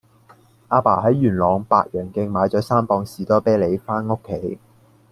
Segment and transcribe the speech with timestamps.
[0.69, 4.57] 亞爸喺元朗白楊徑買左三磅士多啤梨返屋企